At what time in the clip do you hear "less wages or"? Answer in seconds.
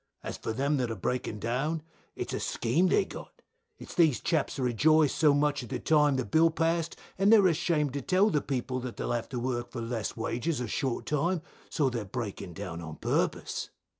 9.83-10.67